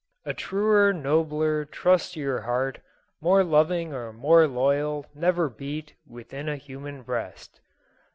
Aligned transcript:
A 0.25 0.33
truer, 0.33 0.91
nobler, 0.93 1.63
trustier 1.63 2.39
heart, 2.41 2.79
More 3.21 3.43
loving 3.43 3.93
or 3.93 4.11
more 4.11 4.47
loyal, 4.47 5.05
never 5.13 5.47
beat 5.47 5.93
Within 6.09 6.49
a 6.49 6.57
huuian 6.57 7.05
breast." 7.05 7.61